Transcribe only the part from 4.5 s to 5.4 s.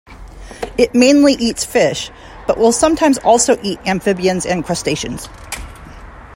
crustaceans.